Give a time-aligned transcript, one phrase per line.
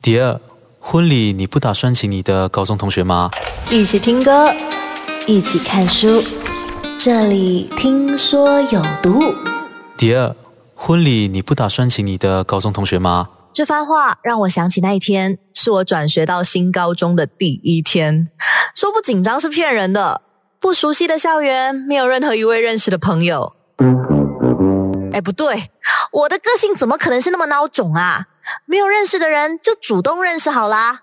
[0.00, 0.40] 第二，
[0.78, 3.32] 婚礼你不打算请你的高中同学吗？
[3.68, 4.54] 一起听歌，
[5.26, 6.22] 一起看书，
[6.96, 9.34] 这里听说有毒。
[9.96, 10.36] 第二，
[10.76, 13.28] 婚礼你不打算请你的高中同学吗？
[13.52, 18.28] 这番话让我想起那一天，是我转学到新高中的第一天。
[18.76, 20.22] 说不紧张是骗人的，
[20.60, 23.56] 不熟悉的校园，没有任何一位认识的朋友。
[25.12, 25.72] 哎，不对，
[26.12, 28.26] 我的个性怎么可能是那么孬种啊？
[28.66, 31.00] 没有认识的人就主动认识好啦。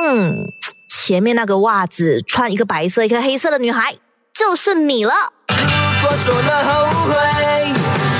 [0.00, 0.52] 嗯，
[0.88, 3.96] 前面那个袜子穿一个白色一个黑色的女孩，
[4.32, 5.32] 就是你了。
[5.48, 7.14] 如果说了后悔，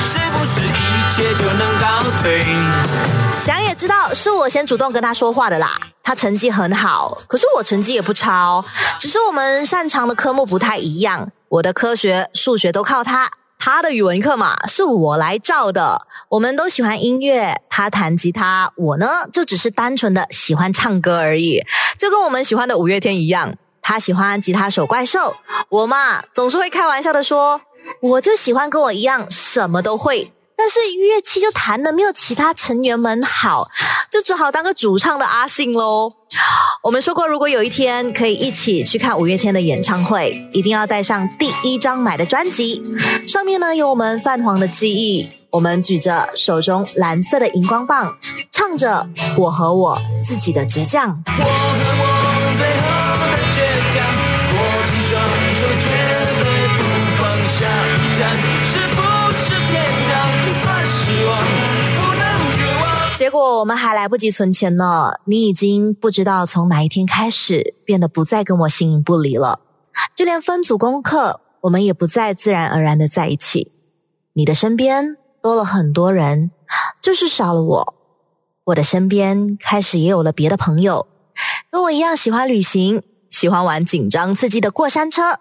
[0.00, 2.44] 是不是一切就能倒退？
[3.34, 5.78] 想也知道是我先主动跟他说话的啦。
[6.02, 8.64] 他成绩很好，可是我成绩也不差哦，
[8.98, 11.30] 只是我们擅长的科目不太一样。
[11.50, 13.30] 我的科学、数学都靠他。
[13.58, 16.06] 他的语文课嘛，是我来照的。
[16.30, 21.62] 我们都喜欢音乐，他弹吉他，我呢就只是单纯的喜欢唱歌而已。
[21.98, 25.36] 就跟我们喜欢的五月天一样，他喜欢吉他手怪兽，
[25.68, 27.60] 我嘛总是会开玩笑的说，
[28.00, 33.68] 我就喜欢跟我一样什么都会，但是乐器就弹的没有其他成员们好，
[34.10, 36.12] 就只好当个主唱的阿信喽。
[36.82, 42.82] 我们说过，如果有一天可以一起去看五月天的演唱会，一定要带上第一张买的专辑，
[43.26, 45.28] 上面呢有我们泛黄的记忆。
[45.50, 48.16] 我们举着手中蓝色的荧光棒，
[48.50, 51.22] 唱着我和我自己的倔强。
[51.26, 52.04] 我和我
[52.58, 52.86] 最后
[53.24, 53.56] 的倔
[53.94, 53.96] 强，
[54.52, 55.18] 握紧双
[55.56, 55.86] 手，绝
[56.38, 56.42] 对
[56.76, 56.80] 不
[57.16, 57.56] 放下
[58.18, 58.20] 站，
[63.28, 69.60] 结果我们还来不及存钱呢，你已经不知道从哪一天开始变得不再跟我形影不离了，
[70.16, 73.70] 就连分组功课，我们也不再自然而然的在一起。
[74.32, 76.52] 你的身边多了很多人，
[77.02, 77.94] 就是少了我。
[78.68, 81.06] 我的身边开始也有了别的朋友，
[81.70, 85.40] 跟我一样喜欢旅行，喜欢玩紧张刺激的过山车。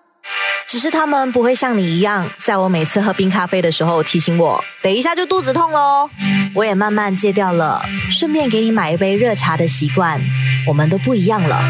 [0.68, 6.10] 只是他们不会像你一样，在我每次喝冰咖啡的时候提醒我，等一下就肚子痛喽。
[6.56, 7.82] 我也慢慢戒掉了，
[8.12, 10.22] 顺便给你买一杯热茶的习惯。
[10.68, 11.62] 我们都不一样了。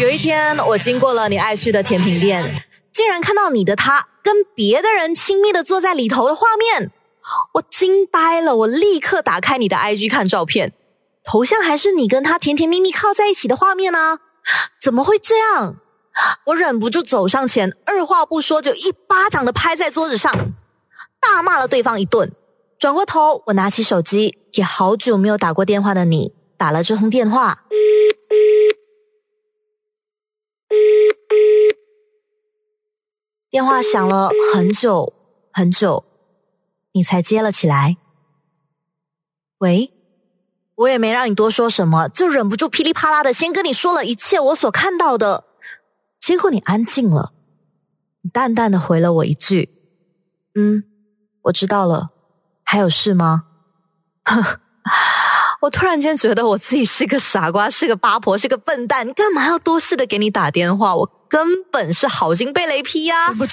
[0.00, 2.62] 有一天，我经过了你爱去的甜品店，
[2.92, 6.90] 竟然看到你的他跟别的人亲密的坐在里头的画面，
[7.54, 8.56] 我惊呆了。
[8.56, 10.72] 我立刻打开你的 IG 看照片。
[11.22, 14.18] 头像还是你跟他甜甜蜜蜜靠在一起的画面呢？
[14.80, 15.76] 怎么会这样？
[16.46, 20.32] 我忍不住走上前，二话不说就一巴掌的拍在桌子上，
[21.20, 22.32] 大骂了对方一顿。
[22.78, 27.64] 转过头，我拿起手机，给好久没有打过电话的你打了这通电话。
[33.50, 35.14] 电话响了很久
[35.52, 36.04] 很久，
[36.92, 37.96] 你才接了起来。
[39.58, 39.92] 喂。
[40.80, 45.45] 我也没让你多说什么，就忍不住噼里啪啦的先跟你说了一切我所看到的。
[46.26, 47.32] 结果你安静了，
[48.22, 49.70] 你淡淡的回了我一句
[50.58, 50.82] ：“嗯，
[51.42, 52.10] 我知道了。”
[52.66, 53.44] 还有事吗？
[55.62, 60.96] 我突然间觉得我自己是个傻瓜，是个八婆，是个笨蛋，干嘛要多事的给你打电话？
[60.96, 63.32] 我根本是好心被雷劈呀！
[63.38, 63.46] 我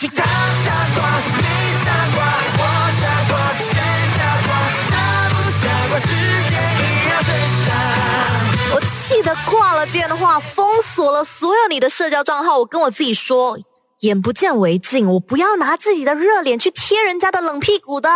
[9.06, 12.60] 气得挂了电话，封锁了所有你的社交账号。
[12.60, 13.60] 我跟我自己说，
[14.00, 18.10] 眼不见为净，我不要拿自己的热脸去贴人家的冷屁股的。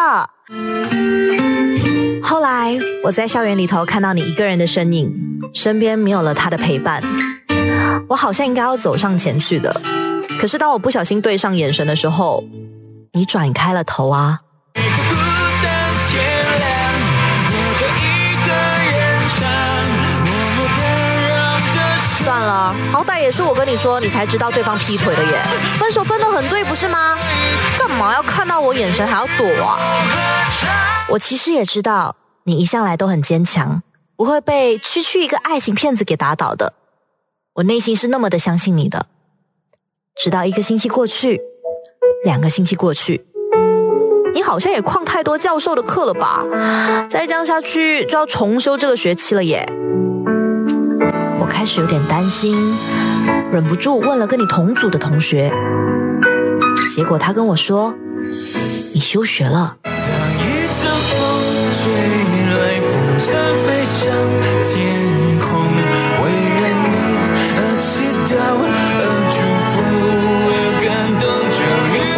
[2.24, 5.14] 后来我在校园里头看到你一个人的身影，
[5.54, 7.04] 身边没有了他的陪伴，
[8.08, 9.82] 我好像应该要走上前去的。
[10.40, 12.46] 可是当我不小心对上眼神的时候，
[13.12, 14.40] 你转开了头啊。
[22.92, 25.40] 好歹也是我跟你说，你才知道对方劈腿的耶。
[25.80, 27.18] 分手分得很对，不是吗？
[27.78, 29.78] 干嘛要看到我眼神还要躲啊？
[31.10, 33.82] 我其实也知道，你一向来都很坚强，
[34.16, 36.74] 不会被区区一个爱情骗子给打倒的。
[37.56, 39.08] 我内心是那么的相信你的。
[40.16, 41.42] 直到一个星期过去，
[42.26, 43.26] 两个星期过去，
[44.34, 46.44] 你好像也旷太多教授的课了吧？
[47.10, 49.66] 再这样下去就要重修这个学期了耶。
[51.40, 52.78] 我开始有点担心，
[53.52, 55.52] 忍不住问了跟你同组的同学，
[56.94, 57.94] 结果他跟我说
[58.94, 59.78] 你休学了。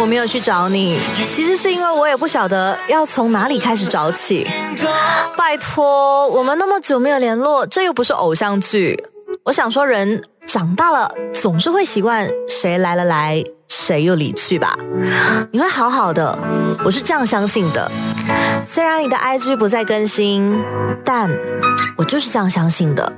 [0.00, 4.46] 我没有去找你，其实是因为我也不晓得要从哪里开始找起。
[5.36, 9.04] 拜托，我们那么久没有联络，这又不是偶像剧。
[9.44, 14.76] 我想说，人长大了总是会习惯谁来了来，谁又离去吧。
[15.50, 16.38] 你会好好的，
[16.84, 17.90] 我是这样相信的。
[18.66, 20.62] 虽然你的 IG 不再更新，
[21.04, 21.30] 但
[21.96, 23.14] 我就是这样相信的。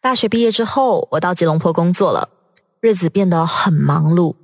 [0.00, 2.28] 大学毕业之后，我到吉隆坡工作了，
[2.80, 4.34] 日子变得很忙碌，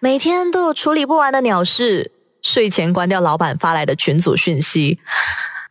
[0.00, 2.10] 每天都有处理不完的鸟事。
[2.42, 4.98] 睡前关掉老板发来的群组讯息，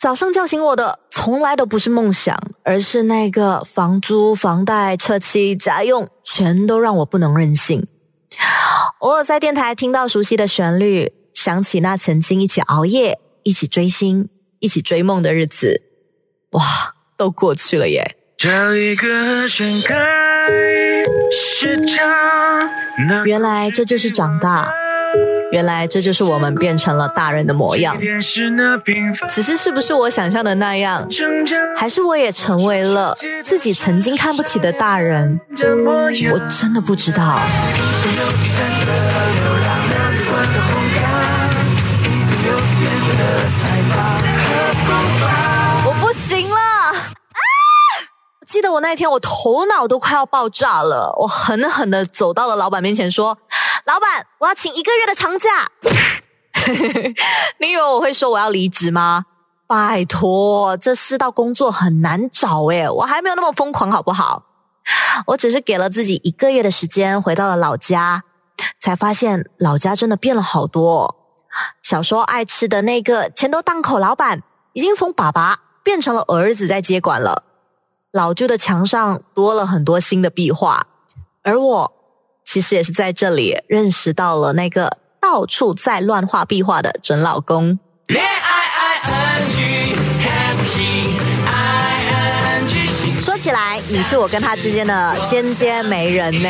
[0.03, 7.87] 早上叫醒我的从来都不是梦想，而是那个房租、房贷、车期、家用，全都让我不能任性。
[8.99, 14.27] 偶尔在电台听到熟悉的旋律，想起那曾经一起熬夜、一起追星、
[14.59, 15.83] 一起追梦的日子，
[16.51, 16.61] 哇，
[17.15, 18.17] 都过去了耶。
[23.25, 24.69] 原来这就是长大，
[25.51, 27.95] 原来这就是我们变成了大人的模样。
[29.29, 31.07] 只是是不是我想象的那样，
[31.77, 35.39] 还是我也成为了自己曾经看不起的大人？
[35.51, 37.39] 我真的不知道。
[45.85, 46.55] 我不行了。
[48.47, 51.15] 记得我那一天，我头脑都快要爆炸了。
[51.21, 53.39] 我狠狠的走到了老板面前，说
[53.85, 55.71] ：“老板，我要请一个月的长假。
[57.59, 59.25] ”你以为我会说我要离职吗？
[59.67, 64.43] 拜托，这世道工作很难找诶，我还没有那么疯狂，好不好？
[65.27, 68.23] 我只是给了自己一个月的时间，回到了老家，
[68.79, 71.15] 才发现老家真的变了好多。
[71.81, 74.43] 小时候爱吃的那个钱都档口老板，
[74.73, 77.43] 已经从爸爸变成了儿子在接管了。
[78.11, 80.87] 老旧的墙上多了很多新的壁画，
[81.43, 81.93] 而我
[82.43, 87.79] 其实也是在这里认识到了那个到处在乱画壁画的准老公。
[93.21, 96.49] 说起来，你是我跟他之间的尖尖媒人呢。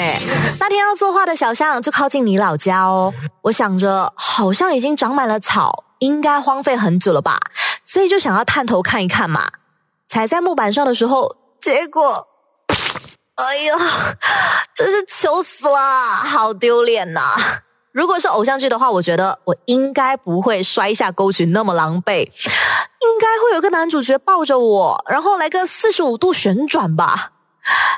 [0.60, 3.14] 那天要作画的小巷就靠近你老家哦。
[3.44, 7.40] 我想着好像已经长满了草，应该荒废很久了吧，
[7.86, 9.52] 所以就想要探头看一看嘛。
[10.08, 11.38] 踩在木板上的时候。
[11.64, 12.28] 结果，
[13.36, 13.76] 哎呀，
[14.76, 17.22] 真是糗死了，好丢脸呐！
[17.92, 27.32] 如果是偶像剧的话，我觉得我应该不会摔下沟渠那么狼狈，应该会有个男主角抱着我，然后来个四十五度旋转吧。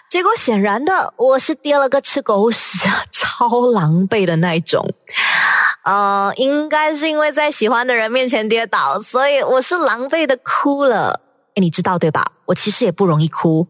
[0.09, 4.87] 结果显然的，我是跌了个吃狗屎啊， 超狼狈的那种。
[5.83, 11.21] 呃，应该是因为在喜欢的人面前跌倒，所以我是狼狈的哭了。
[11.55, 12.31] 哎，你知道对吧？
[12.47, 13.67] 我其实也不容易哭，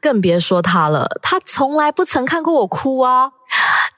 [0.00, 1.08] 更别说他了。
[1.22, 3.32] 他从来不曾看过我哭啊。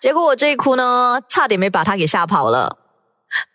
[0.01, 2.79] 结果我这一哭呢，差点没把他给吓跑了。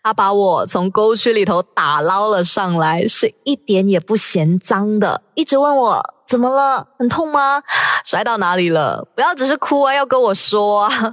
[0.04, 7.62] 他把我从沟渠里头打捞了上来，是一点也不嫌脏的，一直问我怎么了，很痛吗？
[8.04, 9.08] 摔到哪里了？
[9.16, 11.12] 不要只是哭啊，要跟我说啊。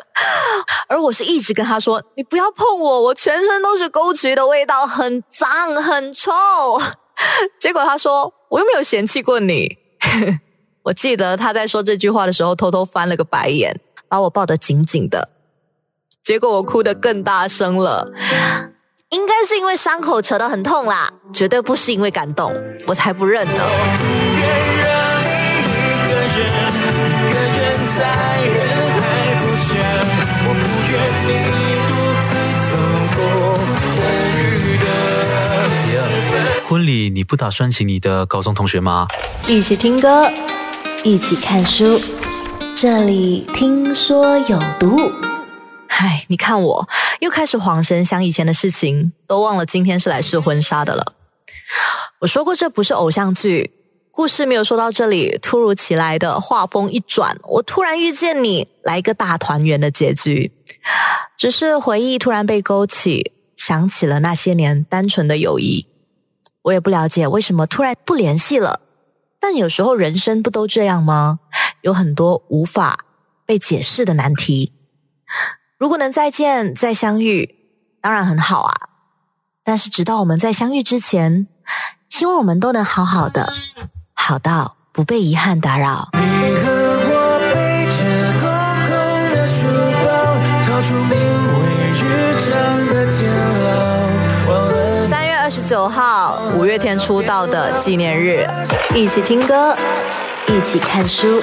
[0.88, 6.30] 而我是一直跟他说：“你不要碰我，我全身都是沟渠的味道，很脏，很臭。
[7.58, 9.78] ”结果他说：“我又没有嫌弃过你。”
[10.84, 15.30] 我记得他在说这句话的时候，偷偷翻了个白眼，把我抱得紧紧的。
[16.22, 18.10] 结果我哭得更大声了，
[19.10, 22.54] 应该是因为伤口扯得很痛啦，绝对不是因为感动，
[22.86, 23.62] 我才不认呢。
[36.74, 39.06] 婚礼你不打算请你的高中同学吗？
[39.46, 40.28] 一起听歌，
[41.04, 42.00] 一起看书，
[42.74, 45.12] 这里听说有毒。
[45.88, 46.88] 嗨，你看我
[47.20, 51.12] 又开始晃神，想以前的事情，都忘了今天是来试婚纱的了。
[52.22, 53.70] 我说过这不是偶像剧，
[54.10, 60.50] 故事没有说到这里，突如其来的画风一转，我突然遇见你，来一个大团圆的结局。
[61.38, 65.86] 只是回忆突然被勾起，想起了那些年单纯的友谊。
[66.64, 68.80] 我也不了解为什么突然不联系了，
[69.40, 71.40] 但有时候人生不都这样吗？
[71.82, 73.04] 有很多无法
[73.46, 74.72] 被解释的难题。
[75.78, 77.56] 如果能再见、再相遇，
[78.00, 78.74] 当然很好啊。
[79.62, 81.46] 但是直到我们在相遇之前，
[82.08, 83.52] 希望我们都能好好的，
[84.14, 86.10] 好到不被遗憾打扰。
[90.84, 92.02] 出名为日
[92.44, 93.63] 常的煎熬
[95.54, 98.44] 十九号，五月天出道的纪念日，
[98.92, 99.72] 一起听歌，
[100.48, 101.40] 一起看书。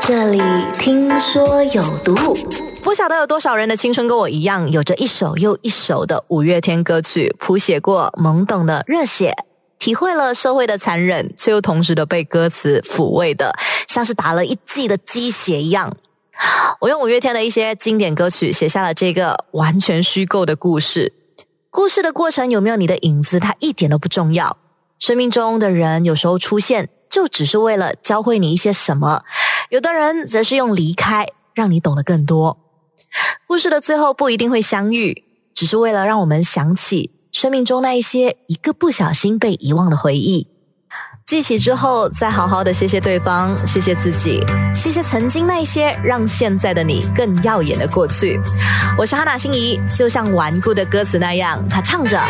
[0.00, 0.40] 这里
[0.72, 2.14] 听说有毒，
[2.80, 9.34] 不不晓得有多少人的青春跟我一样，有着一首又一首的五月天歌曲，谱写过懵懂的热血，
[9.80, 13.52] 体会了社会的残忍，却又同时的被歌词抚慰的，
[13.88, 15.96] 像是打了一剂的鸡血一样。
[16.82, 21.12] 我用五月天的一些经典歌曲写下了这个完全虚构的故事。
[21.74, 24.58] 故事的过程有没有你的影子，它一点都不重要。
[25.00, 29.24] 生命中的人有时候出现，就只是为了教会你一些什么；
[29.70, 32.58] 有的人则是用离开，让你懂得更多。
[33.48, 40.46] 故事的最后不一定会相遇，只是为了让我们想起生命中那一些一个不小心被遗忘的回忆。
[41.26, 48.38] 记起之后，再好好的谢谢对方，谢谢自己，谢谢曾经那些让现在的你更耀眼的过去。
[48.98, 52.20] 我是哈娜心怡，就像顽固的歌词那样，他唱着。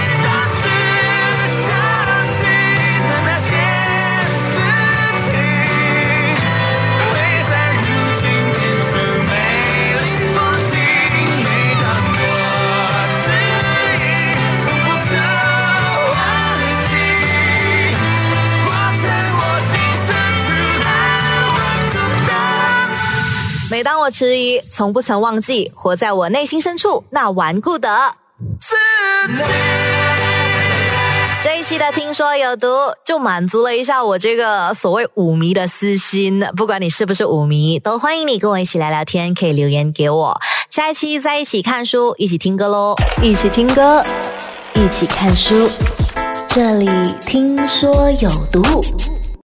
[24.77, 28.17] 从不曾忘记活在我内心深处那顽固的
[28.61, 28.75] 自
[29.37, 29.45] 己。
[31.41, 32.67] 这一期的听说有毒，
[33.05, 36.45] 就满足了一下我这个所谓五迷的私心。
[36.57, 40.41] 不管你是不是五迷，都欢迎你跟我一起聊聊天，可以留言给我。
[40.69, 42.97] 下一期再一起看书，一起听歌喽！
[43.23, 44.05] 一起听歌，
[44.75, 45.71] 一起看书。
[46.49, 46.89] 这里
[47.21, 48.61] 听说有毒。